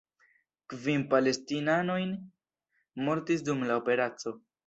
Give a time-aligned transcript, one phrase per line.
[0.73, 1.99] Kvin palestinanoj
[3.09, 4.35] mortis dum la operaco.